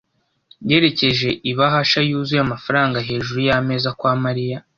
yerekeje 0.69 1.29
ibahasha 1.51 1.99
yuzuye 2.09 2.41
amafaranga 2.43 2.97
hejuru 3.07 3.39
yameza 3.47 3.89
kwa 3.99 4.13
Mariya. 4.23 4.57